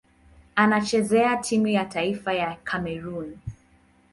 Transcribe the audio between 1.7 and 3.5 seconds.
taifa ya Kamerun.